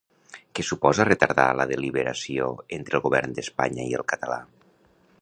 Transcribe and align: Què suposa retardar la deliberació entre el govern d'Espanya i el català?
Què 0.59 0.63
suposa 0.69 1.05
retardar 1.09 1.45
la 1.59 1.67
deliberació 1.73 2.49
entre 2.79 3.01
el 3.01 3.07
govern 3.07 3.37
d'Espanya 3.41 3.87
i 3.93 3.97
el 4.01 4.09
català? 4.15 4.43